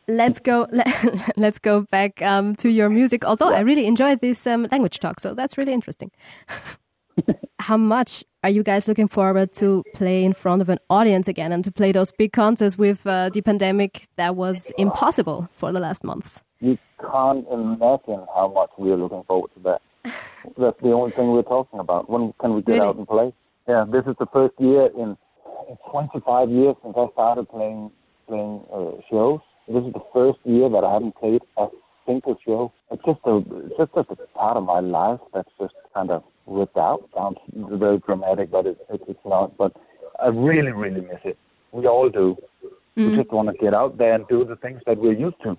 Let's 0.09 0.41
go. 0.41 0.67
Let, 0.73 0.89
let's 1.37 1.59
go 1.59 1.83
back 1.91 2.21
um, 2.23 2.57
to 2.57 2.69
your 2.69 2.89
music. 2.89 3.25
Although 3.25 3.51
I 3.53 3.61
really 3.61 3.87
enjoyed 3.87 4.21
this 4.21 4.47
um, 4.47 4.67
language 4.71 4.99
talk, 5.01 5.21
so 5.21 5.35
that's 5.35 5.57
really 5.59 5.73
interesting. 5.73 6.11
How 7.61 7.77
much 7.77 8.25
are 8.43 8.51
you 8.51 8.63
guys 8.63 8.89
looking 8.89 9.09
forward 9.09 9.53
to 9.55 9.83
play 9.95 10.25
in 10.25 10.33
front 10.33 10.61
of 10.61 10.69
an 10.69 10.79
audience 10.91 11.29
again 11.29 11.53
and 11.53 11.65
to 11.65 11.73
play 11.73 11.93
those 11.93 12.13
big 12.13 12.33
concerts 12.33 12.77
with 12.77 13.07
uh, 13.07 13.31
the 13.31 13.41
pandemic 13.41 14.07
that 14.17 14.37
was 14.37 14.71
impossible 14.77 15.49
for 15.53 15.73
the 15.73 15.81
last 15.81 16.05
months? 16.05 16.43
You 16.61 16.77
can't 17.01 17.47
imagine 17.51 18.27
how 18.35 18.53
much 18.55 18.71
we 18.77 18.91
are 18.91 18.97
looking 18.97 19.23
forward 19.25 19.51
to 19.55 19.61
that. 19.61 19.81
That's 20.59 20.81
the 20.83 20.93
only 20.93 21.13
thing 21.13 21.31
we're 21.31 21.43
talking 21.43 21.79
about. 21.79 22.11
When 22.11 22.35
can 22.41 22.55
we 22.55 22.63
get 22.63 22.73
Really? 22.73 22.89
out 22.89 22.97
and 22.97 23.09
play? 23.09 23.33
Yeah, 23.69 23.85
this 23.91 24.05
is 24.07 24.17
the 24.19 24.27
first 24.33 24.55
year 24.59 24.87
in, 24.87 25.17
in 25.69 25.77
25 25.91 26.51
years 26.51 26.75
since 26.83 26.95
I 26.99 27.07
started 27.13 27.49
playing 27.49 27.91
playing 28.29 28.63
uh, 28.73 29.01
shows. 29.11 29.41
This 29.69 29.83
is 29.85 29.93
the 29.93 30.05
first 30.13 30.39
year 30.45 30.69
that 30.69 30.85
I 30.85 30.93
haven't 30.93 31.17
played 31.17 31.41
a 31.57 31.67
single 32.07 32.37
show. 32.45 32.73
It's 32.91 33.03
just 33.05 33.21
a 33.25 33.39
it's 33.39 33.77
just 33.77 33.93
a 33.97 34.05
part 34.37 34.57
of 34.57 34.65
my 34.65 34.81
life 34.81 35.21
that's 35.33 35.49
just 35.59 35.75
kind 35.95 36.11
of 36.11 36.23
ripped 36.47 36.77
out. 36.77 37.09
Sounds 37.17 37.39
very 37.55 37.99
dramatic, 37.99 38.51
but 38.51 38.67
it, 38.67 38.79
it, 38.91 39.01
it's 39.09 39.25
not. 39.25 39.57
But 39.57 39.73
I 40.23 40.29
really, 40.29 40.73
really 40.73 41.01
miss 41.01 41.21
it. 41.25 41.39
We 41.73 41.87
all 41.87 42.11
do. 42.11 42.37
We 42.97 43.05
mm. 43.05 43.17
just 43.17 43.33
want 43.33 43.49
to 43.49 43.55
get 43.55 43.75
out 43.75 43.99
there 43.99 44.15
and 44.15 44.27
do 44.29 44.45
the 44.45 44.57
things 44.57 44.81
that 44.87 44.99
we're 44.99 45.15
used 45.15 45.37
to. 45.43 45.59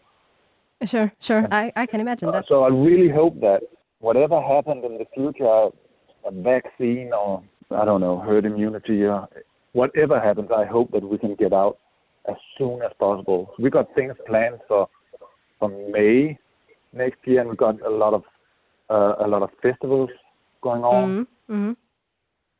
Sure, 0.85 1.11
sure. 1.19 1.47
I, 1.51 1.71
I 1.75 1.85
can 1.85 1.99
imagine 1.99 2.31
that. 2.31 2.45
So 2.47 2.63
I 2.63 2.69
really 2.69 3.09
hope 3.09 3.39
that 3.41 3.61
whatever 3.99 4.41
happened 4.41 4.85
in 4.85 4.97
the 4.97 5.05
future, 5.13 5.69
a 6.25 6.31
vaccine 6.31 7.11
or 7.11 7.43
I 7.71 7.85
don't 7.85 8.01
know, 8.01 8.19
herd 8.19 8.45
immunity 8.45 9.03
or 9.03 9.27
whatever 9.73 10.19
happens, 10.19 10.49
I 10.55 10.65
hope 10.65 10.91
that 10.91 11.03
we 11.03 11.17
can 11.17 11.35
get 11.35 11.53
out 11.53 11.79
as 12.29 12.35
soon 12.57 12.81
as 12.81 12.91
possible. 12.99 13.53
We 13.59 13.69
got 13.69 13.93
things 13.95 14.13
planned 14.27 14.59
for 14.67 14.87
for 15.59 15.69
May 15.69 16.37
next 16.93 17.19
year, 17.25 17.41
and 17.41 17.49
we 17.49 17.55
got 17.55 17.81
a 17.81 17.89
lot 17.89 18.13
of 18.13 18.23
uh, 18.89 19.25
a 19.25 19.27
lot 19.27 19.43
of 19.43 19.49
festivals 19.61 20.09
going 20.61 20.83
on 20.83 21.27
hmm 21.47 21.73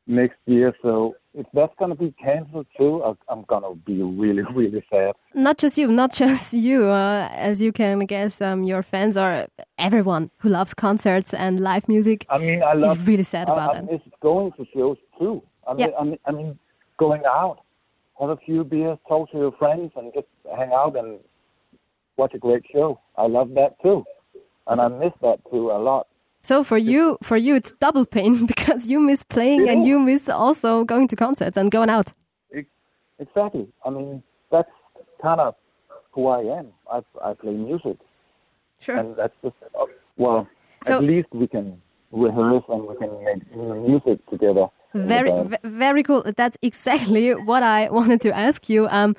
next 0.07 0.38
year. 0.45 0.72
So 0.84 1.15
if 1.34 1.48
that's 1.53 1.74
gonna 1.79 1.95
be 1.95 2.13
cancelled 2.24 2.67
too, 2.77 3.15
I'm 3.27 3.43
gonna 3.48 3.74
be 3.75 4.01
really 4.03 4.43
really 4.53 4.84
sad. 4.89 5.13
Not 5.34 5.57
just 5.57 5.77
you, 5.77 5.91
not 5.91 6.13
just 6.13 6.53
you. 6.53 6.86
Uh, 6.86 7.27
as 7.31 7.62
you 7.62 7.72
can 7.72 8.00
guess, 8.05 8.41
um, 8.41 8.63
your 8.63 8.84
fans 8.84 9.17
are 9.17 9.48
everyone 9.77 10.29
who 10.39 10.50
loves 10.50 10.74
concerts 10.74 11.34
and 11.34 11.60
live 11.60 11.88
music. 11.88 12.25
I 12.29 12.38
mean, 12.38 12.62
I 12.63 12.74
love. 12.74 13.00
is 13.00 13.07
really 13.07 13.24
sad 13.24 13.50
I, 13.50 13.53
about 13.53 13.69
I 13.75 13.81
that. 13.81 13.91
miss 13.91 14.01
going 14.22 14.51
to 14.53 14.65
shows 14.74 14.98
too. 15.19 15.41
I 15.67 15.74
mean, 15.74 15.79
Yeah. 15.89 15.98
I 16.00 16.03
mean, 16.03 16.19
I 16.25 16.31
mean, 16.31 16.60
going 16.98 17.24
out, 17.25 17.64
have 18.19 18.29
a 18.29 18.38
few 18.38 18.63
beers, 18.63 18.98
talk 19.07 19.31
to 19.31 19.38
your 19.38 19.51
friends, 19.53 19.91
and 19.95 20.12
just 20.13 20.27
hang 20.57 20.72
out 20.72 20.95
and 20.95 21.19
watch 22.17 22.34
a 22.34 22.38
great 22.38 22.63
show. 22.72 23.00
I 23.17 23.27
love 23.27 23.50
that 23.55 23.81
too, 23.81 24.03
and 24.67 24.79
I 24.79 24.88
miss 24.88 25.13
that 25.22 25.39
too 25.51 25.72
a 25.72 25.79
lot. 25.79 26.07
So 26.41 26.63
for 26.63 26.77
you, 26.77 27.17
for 27.24 27.38
you, 27.38 27.55
it's 27.55 27.74
double 27.74 28.05
pain 28.05 28.45
because 28.51 28.88
you 28.88 29.00
miss 29.00 29.24
playing 29.24 29.67
and 29.67 29.86
you 29.86 30.00
miss 30.00 30.29
also 30.29 30.84
going 30.86 31.07
to 31.10 31.15
concerts 31.15 31.57
and 31.57 31.72
going 31.72 31.89
out. 31.89 32.13
Exactly. 33.17 33.67
I 33.86 33.89
mean, 33.89 34.22
that's 34.51 34.69
kind 35.22 35.39
of 35.39 35.55
who 36.12 36.27
I 36.27 36.41
am. 36.41 36.67
I 36.91 37.01
I 37.24 37.34
play 37.34 37.53
music, 37.53 37.98
Sure. 38.79 38.98
and 38.98 39.15
that's 39.15 39.34
just 39.43 39.55
uh, 39.79 39.86
well. 40.17 40.48
So- 40.84 40.98
at 40.98 41.03
least 41.03 41.29
we 41.34 41.48
can 41.48 41.81
rehearse 42.12 42.63
and 42.69 42.86
we 42.86 42.95
can 42.98 43.24
make 43.24 43.55
music 43.89 44.19
together. 44.29 44.67
Very, 44.96 45.32
ve- 45.44 45.58
very 45.64 46.04
cool. 46.04 46.24
That's 46.38 46.58
exactly 46.62 47.32
what 47.50 47.64
I 47.64 47.90
wanted 47.90 48.22
to 48.22 48.36
ask 48.36 48.70
you. 48.70 48.88
Um, 48.90 49.16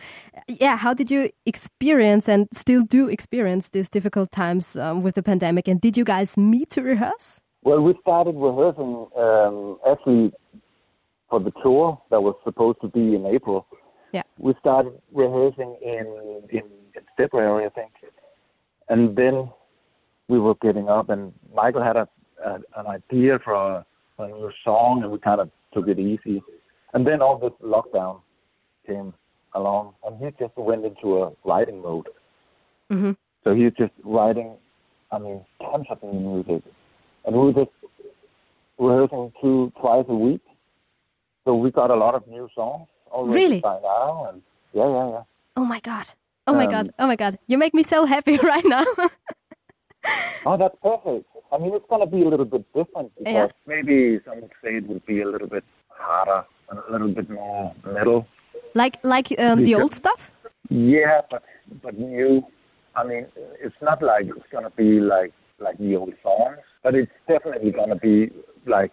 yeah, 0.48 0.76
how 0.76 0.94
did 0.94 1.10
you 1.10 1.30
experience 1.44 2.28
and 2.28 2.48
still 2.52 2.82
do 2.82 3.08
experience 3.08 3.70
these 3.70 3.90
difficult 3.90 4.30
times 4.30 4.76
um, 4.76 5.02
with 5.02 5.14
the 5.14 5.22
pandemic? 5.22 5.68
And 5.68 5.80
did 5.80 5.96
you 5.96 6.04
guys 6.04 6.36
meet 6.36 6.70
to 6.70 6.82
rehearse? 6.82 7.42
Well, 7.62 7.80
we 7.80 7.94
started 8.00 8.36
rehearsing 8.36 9.06
um, 9.16 9.78
actually 9.90 10.32
for 11.28 11.40
the 11.40 11.52
tour 11.62 12.00
that 12.10 12.22
was 12.22 12.36
supposed 12.44 12.80
to 12.80 12.88
be 12.88 13.14
in 13.14 13.26
April. 13.26 13.66
Yeah. 14.12 14.22
We 14.38 14.54
started 14.60 14.92
rehearsing 15.12 15.76
in, 15.82 16.42
in 16.50 16.62
in 16.94 17.02
February, 17.16 17.66
I 17.66 17.68
think, 17.70 17.92
and 18.88 19.16
then 19.16 19.50
we 20.28 20.38
were 20.38 20.54
getting 20.62 20.88
up, 20.88 21.10
and 21.10 21.32
Michael 21.54 21.82
had 21.82 21.96
a, 21.96 22.08
a 22.44 22.54
an 22.76 22.86
idea 22.86 23.38
for 23.44 23.54
a, 23.54 23.86
a 24.18 24.28
new 24.28 24.50
song, 24.64 25.02
and 25.02 25.10
we 25.10 25.18
kind 25.18 25.40
of 25.40 25.50
took 25.76 25.88
it 25.88 25.98
easy. 25.98 26.42
And 26.94 27.06
then 27.06 27.20
all 27.20 27.38
this 27.38 27.52
lockdown 27.62 28.20
came 28.86 29.12
along, 29.54 29.94
and 30.04 30.16
he 30.18 30.30
just 30.42 30.56
went 30.56 30.84
into 30.84 31.22
a 31.22 31.32
writing 31.44 31.82
mode. 31.82 32.08
hmm 32.90 33.12
So 33.44 33.54
he's 33.54 33.72
just 33.78 33.92
writing, 34.04 34.56
I 35.12 35.18
mean, 35.18 35.44
tons 35.60 35.86
of 35.90 36.02
new 36.02 36.18
music. 36.20 36.62
And 37.24 37.36
we 37.36 37.42
were 37.46 37.52
just 37.52 37.70
rehearsing 38.78 39.32
two, 39.40 39.72
twice 39.80 40.06
a 40.08 40.14
week. 40.14 40.40
So 41.44 41.54
we 41.54 41.70
got 41.70 41.90
a 41.90 41.94
lot 41.96 42.14
of 42.14 42.26
new 42.26 42.48
songs 42.54 42.88
already 43.10 43.40
Really? 43.40 43.60
by 43.60 43.78
now. 43.82 44.28
And 44.30 44.42
yeah, 44.72 44.88
yeah, 44.88 45.08
yeah. 45.10 45.22
Oh 45.56 45.64
my 45.64 45.80
god! 45.80 46.06
Oh 46.46 46.54
my 46.54 46.64
Um, 46.66 46.70
god! 46.70 46.90
Oh 46.98 47.06
my 47.06 47.16
god! 47.16 47.38
You 47.46 47.56
make 47.58 47.72
me 47.72 47.82
so 47.82 48.04
happy 48.04 48.36
right 48.52 48.64
now. 48.64 48.84
Oh, 50.44 50.56
that's 50.56 50.76
perfect. 50.82 51.26
I 51.56 51.58
mean, 51.58 51.74
it's 51.74 51.86
going 51.88 52.02
to 52.02 52.06
be 52.06 52.22
a 52.22 52.28
little 52.28 52.44
bit 52.44 52.64
different 52.74 53.12
because 53.16 53.32
Yeah. 53.32 53.46
maybe 53.66 54.20
some 54.26 54.42
would 54.42 54.50
say 54.62 54.76
it 54.76 54.86
would 54.88 55.06
be 55.06 55.22
a 55.22 55.28
little 55.28 55.48
bit 55.48 55.64
harder, 55.88 56.44
and 56.68 56.78
a 56.78 56.92
little 56.92 57.08
bit 57.08 57.30
more 57.30 57.74
metal. 57.84 58.26
like 58.74 58.98
like 59.02 59.28
um, 59.38 59.64
the 59.64 59.74
old 59.74 59.94
stuff. 59.94 60.30
Yeah, 60.68 61.22
but 61.30 61.42
but 61.82 61.98
new. 61.98 62.44
I 62.94 63.04
mean, 63.04 63.26
it's 63.64 63.80
not 63.80 64.02
like 64.02 64.26
it's 64.26 64.50
gonna 64.52 64.74
be 64.76 65.00
like 65.00 65.32
like 65.58 65.78
the 65.78 65.96
old 65.96 66.12
songs, 66.22 66.58
but 66.82 66.94
it's 66.94 67.10
definitely 67.26 67.70
gonna 67.70 67.96
be 67.96 68.30
like 68.66 68.92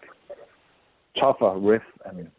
tougher 1.22 1.58
riff. 1.58 1.82
mean, 2.14 2.30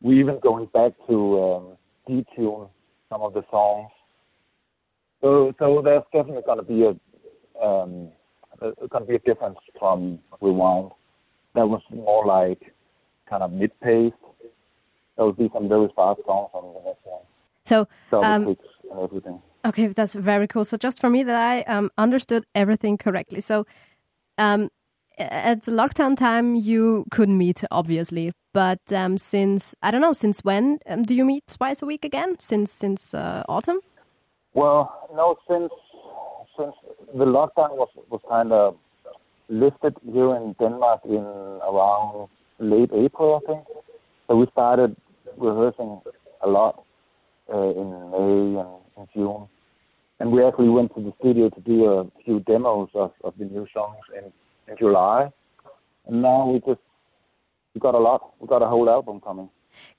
we 0.00 0.18
even 0.18 0.38
going 0.40 0.66
back 0.72 0.92
to 1.08 1.16
um, 1.46 1.64
detune 2.08 2.70
some 3.10 3.20
of 3.20 3.34
the 3.34 3.44
songs. 3.50 3.90
So 5.20 5.52
so 5.58 5.82
there's 5.84 6.04
definitely 6.10 6.46
gonna 6.46 6.62
be 6.62 6.84
a 6.84 6.92
um, 7.62 8.08
uh, 8.62 8.72
a 8.80 9.18
difference 9.18 9.58
from 9.78 10.18
Rewind. 10.40 10.90
That 11.54 11.68
was 11.68 11.82
more 11.90 12.26
like 12.26 12.74
kind 13.28 13.42
of 13.42 13.52
mid-paced. 13.52 14.14
There 15.16 15.24
will 15.24 15.32
be 15.32 15.50
some 15.52 15.68
very 15.68 15.88
fast 15.96 16.20
songs 16.26 16.50
on 16.52 16.74
the 16.74 16.80
next 16.84 17.00
one 17.04 17.22
So 17.64 17.88
um, 18.12 18.46
and 18.90 19.00
everything. 19.02 19.40
Okay, 19.64 19.88
that's 19.88 20.14
very 20.14 20.46
cool. 20.46 20.64
So 20.64 20.76
just 20.76 21.00
for 21.00 21.10
me 21.10 21.22
that 21.22 21.36
I 21.36 21.62
um, 21.62 21.90
understood 21.98 22.44
everything 22.54 22.98
correctly. 22.98 23.40
So 23.40 23.66
um, 24.38 24.70
at 25.18 25.62
the 25.62 25.72
lockdown 25.72 26.16
time, 26.16 26.54
you 26.54 27.04
couldn't 27.10 27.38
meet, 27.38 27.64
obviously. 27.70 28.32
But 28.52 28.80
um, 28.92 29.18
since 29.18 29.74
I 29.82 29.90
don't 29.90 30.00
know, 30.00 30.12
since 30.12 30.40
when 30.40 30.78
um, 30.86 31.02
do 31.02 31.14
you 31.14 31.24
meet 31.24 31.46
twice 31.46 31.82
a 31.82 31.86
week 31.86 32.04
again? 32.04 32.36
Since 32.38 32.72
since 32.72 33.12
uh, 33.14 33.42
autumn? 33.48 33.80
Well, 34.54 35.08
no, 35.14 35.36
since 35.48 35.70
the 37.14 37.24
lockdown 37.24 37.76
was 37.76 37.88
was 38.10 38.20
kind 38.28 38.52
of 38.52 38.76
lifted 39.48 39.94
here 40.04 40.34
in 40.36 40.54
Denmark 40.58 41.00
in 41.04 41.24
around 41.70 42.28
late 42.58 42.90
April, 42.92 43.40
I 43.42 43.46
think. 43.46 43.64
So 44.26 44.36
we 44.36 44.46
started 44.52 44.96
rehearsing 45.36 46.00
a 46.42 46.48
lot 46.48 46.84
uh, 47.52 47.70
in 47.70 47.90
May 48.10 48.60
and 48.60 48.72
in 48.96 49.06
June, 49.14 49.46
and 50.18 50.32
we 50.32 50.44
actually 50.44 50.68
went 50.68 50.94
to 50.94 51.02
the 51.02 51.12
studio 51.20 51.48
to 51.50 51.60
do 51.60 51.84
a 51.84 52.06
few 52.24 52.40
demos 52.40 52.88
of, 52.94 53.12
of 53.22 53.34
the 53.38 53.44
new 53.44 53.66
songs 53.72 53.98
in 54.16 54.32
in 54.68 54.76
July. 54.78 55.30
And 56.06 56.22
now 56.22 56.48
we 56.48 56.58
just 56.60 56.80
we 57.74 57.80
got 57.80 57.94
a 57.94 57.98
lot. 57.98 58.34
We 58.40 58.48
got 58.48 58.62
a 58.62 58.66
whole 58.66 58.88
album 58.90 59.20
coming. 59.20 59.50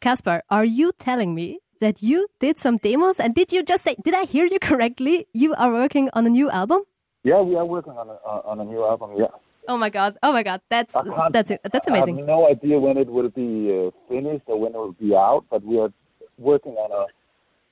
Kaspar, 0.01 0.41
are 0.49 0.65
you 0.65 0.91
telling 0.97 1.35
me 1.35 1.59
that 1.79 2.01
you 2.01 2.27
did 2.39 2.57
some 2.57 2.77
demos? 2.77 3.19
And 3.19 3.33
did 3.33 3.51
you 3.51 3.63
just 3.63 3.83
say? 3.83 3.95
Did 4.03 4.13
I 4.13 4.25
hear 4.25 4.45
you 4.45 4.59
correctly? 4.59 5.27
You 5.33 5.53
are 5.55 5.71
working 5.71 6.09
on 6.13 6.25
a 6.25 6.29
new 6.29 6.49
album? 6.49 6.83
Yeah, 7.29 7.41
we 7.41 7.55
are 7.61 7.65
working 7.65 7.95
on 8.01 8.07
a 8.15 8.17
uh, 8.31 8.51
on 8.51 8.57
a 8.63 8.65
new 8.73 8.81
album. 8.91 9.09
Yeah. 9.23 9.33
Oh 9.67 9.77
my 9.83 9.89
god! 9.89 10.11
Oh 10.23 10.31
my 10.37 10.43
god! 10.49 10.59
That's 10.69 10.95
I 10.95 11.29
that's. 11.35 11.51
That's 11.73 11.87
I 11.87 11.91
amazing. 11.93 12.15
have 12.19 12.27
no 12.35 12.47
idea 12.55 12.75
when 12.85 12.95
it 13.03 13.09
will 13.15 13.31
be 13.43 13.49
uh, 13.77 13.91
finished 14.07 14.45
or 14.47 14.57
when 14.63 14.71
it 14.75 14.77
will 14.77 14.97
be 15.07 15.11
out, 15.13 15.43
but 15.51 15.61
we 15.71 15.75
are 15.83 15.91
working 16.37 16.75
on 16.83 16.89
a 17.01 17.03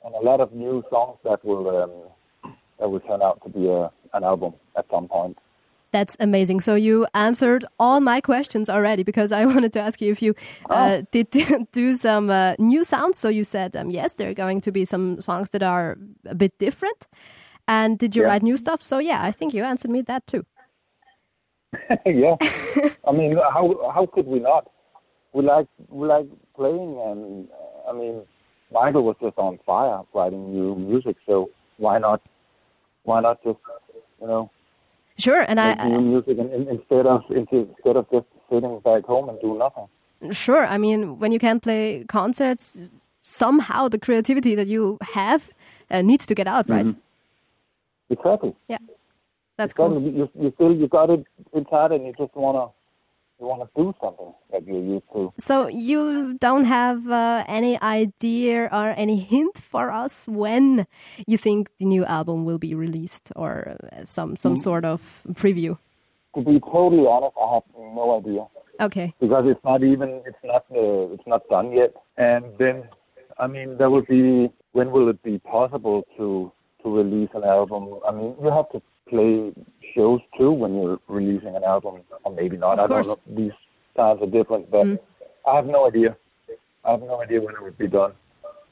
on 0.05 0.12
a 0.13 0.21
lot 0.29 0.39
of 0.45 0.51
new 0.63 0.83
songs 0.89 1.17
that 1.24 1.39
will 1.45 1.65
um, 1.81 1.93
that 2.79 2.88
will 2.91 3.00
turn 3.09 3.21
out 3.27 3.38
to 3.43 3.50
be 3.57 3.63
a, 3.79 3.81
an 4.17 4.24
album 4.31 4.51
at 4.79 4.85
some 4.91 5.07
point. 5.07 5.38
That's 5.93 6.17
amazing. 6.19 6.59
So 6.59 6.75
you 6.75 7.07
answered 7.13 7.63
all 7.79 8.01
my 8.01 8.19
questions 8.19 8.69
already 8.69 9.03
because 9.03 9.31
I 9.31 9.45
wanted 9.53 9.71
to 9.74 9.79
ask 9.79 10.01
you 10.01 10.12
if 10.12 10.21
you 10.21 10.33
uh, 10.69 10.97
Oh. 11.00 11.05
did 11.12 11.27
do 11.71 11.93
some 11.93 12.29
uh, 12.29 12.55
new 12.59 12.83
sounds. 12.83 13.17
So 13.17 13.29
you 13.29 13.45
said 13.45 13.75
um, 13.79 13.89
yes, 13.89 14.13
there 14.15 14.29
are 14.29 14.33
going 14.45 14.59
to 14.62 14.71
be 14.71 14.83
some 14.83 15.21
songs 15.21 15.50
that 15.51 15.63
are 15.63 15.95
a 16.25 16.35
bit 16.35 16.51
different. 16.59 17.07
And 17.67 17.98
did 17.98 18.15
you 18.15 18.24
Yeah. 18.24 18.29
write 18.29 18.43
new 18.43 18.57
stuff? 18.57 18.81
So 18.81 19.00
yeah, 19.00 19.24
I 19.24 19.31
think 19.31 19.53
you 19.53 19.63
answered 19.63 19.91
me 19.91 20.01
that 20.03 20.25
too. 20.27 20.45
yeah, 22.05 22.36
I 23.07 23.12
mean, 23.12 23.36
how 23.38 23.91
how 23.93 24.05
could 24.13 24.27
we 24.27 24.39
not? 24.39 24.69
We 25.34 25.43
like 25.43 25.67
we 25.89 26.07
like 26.07 26.27
playing, 26.55 27.00
and 27.05 27.48
uh, 27.51 27.89
I 27.89 27.93
mean, 27.93 28.22
Michael 28.72 29.03
was 29.03 29.17
just 29.22 29.38
on 29.38 29.60
fire 29.65 30.01
writing 30.13 30.53
new 30.53 30.75
music, 30.75 31.17
so 31.25 31.50
why 31.77 31.98
not? 32.00 32.22
Why 33.03 33.19
not 33.22 33.43
just 33.43 33.60
you 34.22 34.27
know 34.27 34.50
Sure, 35.17 35.41
and 35.48 35.60
I 35.60 35.74
new 35.88 36.01
music 36.01 36.38
and, 36.39 36.51
and 36.51 36.67
instead 36.67 37.05
of 37.05 37.22
instead 37.29 37.95
of 37.98 38.10
just 38.12 38.25
sitting 38.50 38.79
back 38.79 39.03
home 39.03 39.29
and 39.29 39.39
do 39.41 39.57
nothing? 39.57 39.88
sure. 40.31 40.65
I 40.65 40.77
mean, 40.77 41.19
when 41.19 41.31
you 41.31 41.39
can't 41.39 41.62
play 41.62 42.03
concerts, 42.07 42.81
somehow 43.22 43.88
the 43.88 44.00
creativity 44.00 44.55
that 44.55 44.67
you 44.67 44.98
have 45.13 45.51
uh, 45.91 46.01
needs 46.01 46.25
to 46.27 46.36
get 46.36 46.48
out, 46.48 46.69
right? 46.69 46.88
Exactly. 48.09 48.55
Yeah. 48.67 48.77
That's 49.57 49.71
Exactly. 49.74 50.00
cool. 50.00 50.12
You, 50.19 50.29
you 50.39 50.51
still 50.55 50.74
you 50.75 50.88
got 50.88 51.09
it 51.09 51.25
inside, 51.53 51.91
and 51.91 52.05
you 52.05 52.13
just 52.17 52.35
wanna 52.35 52.67
you 53.39 53.47
wanna 53.47 53.67
do 53.75 53.93
something 54.01 54.33
that 54.51 54.65
you're 54.67 54.81
used 54.81 55.05
to. 55.13 55.33
So 55.38 55.67
you 55.67 56.38
don't 56.39 56.65
have 56.65 57.09
uh, 57.09 57.43
any 57.47 57.81
idea 57.81 58.69
or 58.71 58.93
any 58.97 59.17
hint 59.17 59.57
for 59.57 59.91
us 59.91 60.27
when 60.27 60.85
you 61.25 61.38
think 61.38 61.69
the 61.79 61.85
new 61.85 62.05
album 62.05 62.45
will 62.45 62.57
be 62.59 62.75
released, 62.75 63.31
or 63.35 63.77
uh, 63.91 64.05
some 64.05 64.35
some 64.35 64.57
sort 64.57 64.85
of 64.85 65.21
preview. 65.33 65.77
To 66.35 66.41
be 66.41 66.59
totally 66.59 67.07
honest, 67.07 67.35
I 67.41 67.53
have 67.55 67.63
no 67.77 68.17
idea 68.19 68.45
Okay. 68.81 69.13
because 69.21 69.45
it's 69.47 69.63
not 69.63 69.83
even 69.83 70.21
it's 70.25 70.43
not 70.43 70.65
uh, 70.71 71.13
it's 71.13 71.25
not 71.25 71.47
done 71.50 71.71
yet. 71.71 71.93
And 72.17 72.43
then, 72.59 72.83
I 73.39 73.47
mean, 73.47 73.77
there 73.77 73.89
will 73.89 74.03
be 74.03 74.51
when 74.74 74.91
will 74.91 75.07
it 75.09 75.24
be 75.24 75.39
possible 75.39 76.05
to 76.17 76.51
to 76.86 76.89
release 76.96 77.30
an 77.34 77.44
album? 77.44 78.00
I 78.08 78.12
mean, 78.12 78.36
you 78.42 78.50
have 78.51 78.70
to 78.72 78.82
play 79.10 79.51
shows 79.94 80.22
too 80.38 80.51
when 80.51 80.72
you're 80.82 81.00
releasing 81.08 81.56
an 81.56 81.63
album, 81.63 81.96
or 82.24 82.32
maybe 82.34 82.58
not. 82.58 82.80
Of 82.80 82.86
I 82.86 82.88
course. 82.88 83.08
don't 83.08 83.27
know. 83.27 83.36
These 83.44 83.58
times 83.98 84.22
are 84.22 84.27
different, 84.38 84.70
but 84.72 84.86
Mm. 84.86 85.00
I 85.48 85.56
have 85.58 85.65
no 85.68 85.88
idea. 85.88 86.15
I 86.86 86.92
have 86.92 87.01
no 87.01 87.22
idea 87.22 87.42
when 87.42 87.54
it 87.56 87.62
would 87.62 87.77
be 87.77 87.88
done. 87.88 88.13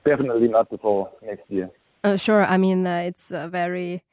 Definitely 0.06 0.48
not 0.48 0.70
before 0.70 1.10
next 1.22 1.50
year. 1.50 1.70
Uh, 2.04 2.16
sure. 2.18 2.44
I 2.46 2.58
mean, 2.58 2.86
uh, 2.88 2.98
it's 3.10 3.32
a 3.32 3.48
very. 3.48 4.04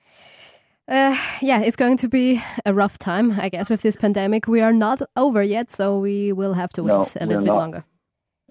Uh, 0.89 1.17
yeah, 1.41 1.61
it's 1.61 1.77
going 1.77 1.97
to 1.99 2.09
be 2.09 2.43
a 2.67 2.73
rough 2.75 2.99
time, 2.99 3.39
I 3.41 3.49
guess, 3.49 3.71
with 3.71 3.83
this 3.83 3.97
pandemic. 3.97 4.49
We 4.49 4.61
are 4.61 4.73
not 4.73 5.01
over 5.17 5.43
yet, 5.43 5.71
so 5.71 5.99
we 5.99 6.33
will 6.33 6.55
have 6.55 6.71
to 6.75 6.83
wait 6.83 6.89
No, 6.93 7.01
a 7.21 7.27
little 7.27 7.43
bit 7.45 7.47
not. 7.53 7.57
longer. 7.57 7.85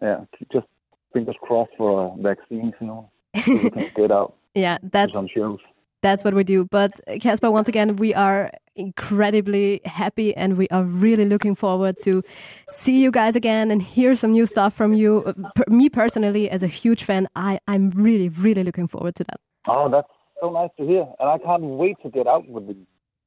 Yeah, 0.02 0.20
just 0.54 0.68
fingers 1.14 1.36
crossed 1.42 1.72
for 1.78 1.92
a 2.18 2.22
vaccine 2.22 2.72
soon, 2.80 3.04
so 3.36 3.52
we 3.64 3.70
can 3.70 3.92
get 3.96 4.12
out 4.12 4.36
Yeah, 4.56 4.78
that's 4.82 5.16
shows. 5.34 5.60
that's 6.02 6.24
what 6.24 6.34
we 6.34 6.44
do. 6.44 6.66
But 6.66 6.92
Kaspar, 7.22 7.52
once 7.52 7.68
again, 7.68 7.96
we 7.98 8.14
are 8.14 8.52
incredibly 8.76 9.82
happy, 9.86 10.36
and 10.36 10.58
we 10.58 10.68
are 10.70 10.84
really 10.84 11.26
looking 11.26 11.56
forward 11.56 11.96
to 12.04 12.24
see 12.70 13.02
you 13.02 13.12
guys 13.12 13.36
again 13.36 13.72
and 13.72 13.82
hear 13.82 14.16
some 14.16 14.32
new 14.32 14.46
stuff 14.46 14.74
from 14.74 14.94
you. 14.94 15.34
Me 15.68 15.90
personally, 15.90 16.50
as 16.50 16.64
a 16.64 16.68
huge 16.68 17.04
fan, 17.04 17.28
I 17.36 17.60
I'm 17.68 17.90
really 17.90 18.30
really 18.30 18.64
looking 18.64 18.88
forward 18.88 19.16
to 19.16 19.24
that. 19.26 19.40
Oh, 19.68 19.90
that's 19.90 20.08
so 20.42 20.50
nice 20.52 20.70
to 20.80 20.86
hear, 20.86 21.06
and 21.20 21.30
I 21.30 21.38
can't 21.38 21.64
wait 21.64 21.98
to 22.04 22.10
get 22.10 22.28
out 22.28 22.48
with 22.48 22.68
the 22.68 22.76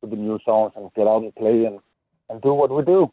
with 0.01 0.11
the 0.11 0.17
new 0.17 0.39
songs 0.45 0.73
and 0.77 0.93
get 0.95 1.07
out 1.07 1.23
and 1.23 1.35
play 1.35 1.65
and 1.65 1.79
and 2.29 2.41
do 2.43 2.53
what 2.55 2.71
we 2.75 2.83
do. 2.83 3.13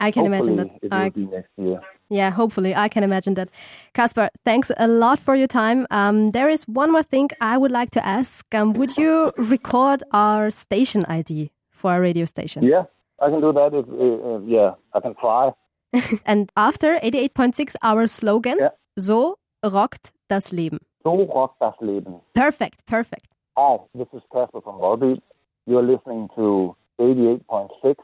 I 0.00 0.10
can 0.10 0.26
imagine 0.26 0.56
that. 0.56 0.68
I 0.90 1.10
next 1.14 1.50
year. 1.56 1.80
Yeah, 2.10 2.30
hopefully. 2.30 2.74
I 2.74 2.88
can 2.88 3.02
imagine 3.02 3.34
that. 3.34 3.48
Kaspar, 3.94 4.30
thanks 4.44 4.70
a 4.78 4.88
lot 4.88 5.18
for 5.20 5.34
your 5.34 5.46
time. 5.48 5.86
Um, 5.90 6.30
there 6.30 6.48
is 6.48 6.64
one 6.64 6.90
more 6.90 7.02
thing 7.02 7.28
I 7.40 7.58
would 7.58 7.70
like 7.70 7.90
to 7.90 8.06
ask. 8.06 8.46
Um, 8.54 8.72
would 8.74 8.96
you 8.96 9.32
record 9.36 10.02
our 10.12 10.50
station 10.50 11.04
ID 11.06 11.50
for 11.70 11.90
our 11.92 12.00
radio 12.00 12.24
station? 12.24 12.62
Yeah, 12.62 12.84
I 13.20 13.28
can 13.28 13.40
do 13.40 13.52
that. 13.52 13.74
If, 13.74 13.86
uh, 13.88 14.28
uh, 14.28 14.40
yeah, 14.46 14.74
I 14.94 15.00
can 15.00 15.14
try. 15.16 15.50
And 16.26 16.50
after 16.56 16.98
88.6, 17.00 17.76
our 17.82 18.06
slogan, 18.06 18.56
Yeah. 18.58 18.70
So 18.98 19.36
rockt 19.62 20.12
das 20.28 20.50
Leben. 20.52 20.78
So 21.04 21.10
rockt 21.24 21.60
das 21.60 21.74
Leben. 21.80 22.20
Perfect, 22.34 22.84
perfect. 22.86 23.28
Hi, 23.56 23.78
this 23.94 24.08
is 24.12 24.22
Kaspar 24.32 24.60
from 24.60 24.80
Volbeat. 24.80 25.20
You're 25.66 25.82
listening 25.84 26.28
to 26.36 26.74
88.6. 26.98 27.94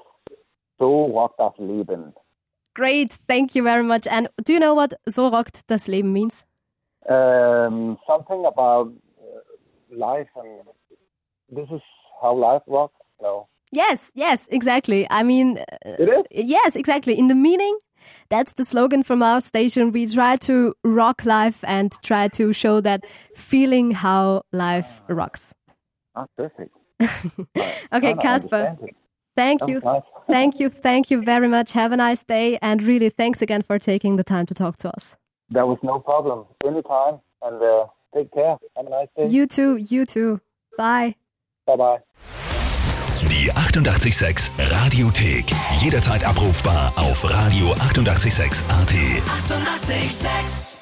So 0.79 1.07
rock 1.13 1.37
das 1.37 1.55
Leben. 1.59 2.15
Great, 2.75 3.19
thank 3.29 3.55
you 3.55 3.63
very 3.63 3.85
much. 3.85 4.07
And 4.09 4.29
do 4.45 4.53
you 4.53 4.59
know 4.59 4.75
what 4.75 4.95
So 5.09 5.29
rockt 5.29 5.67
das 5.69 5.87
Leben 5.87 6.13
means? 6.13 6.45
Um, 7.09 7.99
something 8.07 8.45
about 8.47 8.93
uh, 9.19 9.97
life 9.97 10.31
and 10.37 10.67
this 11.51 11.69
is 11.71 11.83
how 12.21 12.35
life 12.35 12.63
rocks. 12.67 12.95
No, 13.23 13.49
Yes, 13.75 14.13
yes, 14.15 14.47
exactly. 14.53 15.07
I 15.11 15.25
mean, 15.25 15.59
uh, 15.59 15.97
it 15.99 16.09
is. 16.09 16.25
Yes, 16.31 16.77
exactly. 16.77 17.19
In 17.19 17.27
the 17.27 17.35
meaning, 17.35 17.77
that's 18.29 18.55
the 18.55 18.65
slogan 18.65 19.03
from 19.03 19.21
our 19.23 19.41
station. 19.41 19.91
We 19.91 20.07
try 20.07 20.37
to 20.37 20.75
rock 20.85 21.25
life 21.25 21.65
and 21.67 21.93
try 22.03 22.29
to 22.29 22.53
show 22.53 22.81
that 22.83 23.05
feeling 23.35 23.91
how 23.91 24.43
life 24.53 25.03
rocks. 25.09 25.55
Ah, 26.15 26.27
perfect. 26.37 26.71
Okay, 27.93 28.15
Kaspar. 28.15 28.77
Thank 29.37 29.61
you. 29.69 29.81
Thank 30.27 30.59
you. 30.59 30.71
Thank 30.71 31.11
you 31.11 31.23
very 31.23 31.49
much. 31.49 31.73
Have 31.73 31.93
a 31.93 31.97
nice 31.97 32.25
day. 32.25 32.59
And 32.63 32.83
really, 32.83 33.11
thanks 33.11 33.43
again 33.43 33.61
for 33.61 33.79
taking 33.79 34.17
the 34.17 34.25
time 34.25 34.47
to 34.47 34.55
talk 34.55 34.79
to 34.79 34.89
us. 34.89 35.19
That 35.51 35.67
was 35.69 35.79
no 35.83 35.99
problem. 35.99 36.47
Anytime. 36.65 37.21
And 37.43 37.63
uh, 37.63 37.87
take 38.15 38.33
care. 38.33 38.57
Have 38.77 38.87
a 38.87 38.91
nice 38.91 39.09
day. 39.17 39.27
You 39.27 39.47
too. 39.47 39.77
You 39.77 40.07
too. 40.07 40.41
Bye. 40.79 41.17
bye 41.67 41.77
bye. 41.77 41.99
Die 43.29 43.51
886 43.51 44.51
Radiothek. 44.57 45.51
Jederzeit 45.79 46.25
abrufbar 46.25 46.93
auf 46.95 47.25
radio886.at. 47.25 48.93
886! 48.93 49.15
886 49.47 50.74